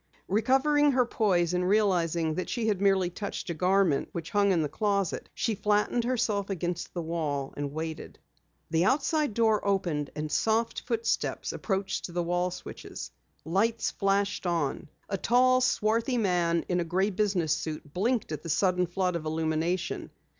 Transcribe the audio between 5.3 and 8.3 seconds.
she flattened herself against the wall and waited.